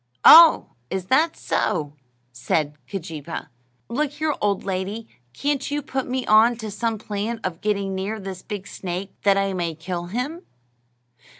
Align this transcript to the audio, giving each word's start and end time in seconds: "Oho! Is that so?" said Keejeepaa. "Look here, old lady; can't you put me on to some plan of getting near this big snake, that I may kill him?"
"Oho! 0.25 0.73
Is 0.89 1.05
that 1.09 1.37
so?" 1.37 1.93
said 2.31 2.75
Keejeepaa. 2.89 3.49
"Look 3.87 4.13
here, 4.13 4.33
old 4.41 4.63
lady; 4.63 5.07
can't 5.31 5.69
you 5.69 5.83
put 5.83 6.07
me 6.09 6.25
on 6.25 6.55
to 6.57 6.71
some 6.71 6.97
plan 6.97 7.39
of 7.43 7.61
getting 7.61 7.93
near 7.93 8.19
this 8.19 8.41
big 8.41 8.65
snake, 8.65 9.13
that 9.21 9.37
I 9.37 9.53
may 9.53 9.75
kill 9.75 10.05
him?" 10.07 10.41